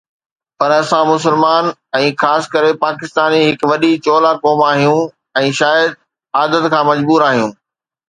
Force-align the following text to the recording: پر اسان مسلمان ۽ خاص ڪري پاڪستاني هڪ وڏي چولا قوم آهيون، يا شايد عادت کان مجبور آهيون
پر 0.59 0.69
اسان 0.79 1.03
مسلمان 1.13 1.69
۽ 1.99 2.07
خاص 2.23 2.43
ڪري 2.55 2.73
پاڪستاني 2.85 3.39
هڪ 3.45 3.61
وڏي 3.73 3.93
چولا 4.09 4.33
قوم 4.47 4.67
آهيون، 4.73 5.01
يا 5.45 5.55
شايد 5.63 5.89
عادت 6.41 6.63
کان 6.75 6.83
مجبور 6.93 7.31
آهيون 7.33 7.59